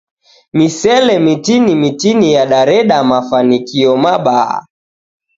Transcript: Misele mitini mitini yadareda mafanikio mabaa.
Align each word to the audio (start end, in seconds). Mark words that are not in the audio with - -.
Misele 0.53 1.19
mitini 1.19 1.75
mitini 1.75 2.33
yadareda 2.33 3.03
mafanikio 3.03 3.97
mabaa. 3.97 4.65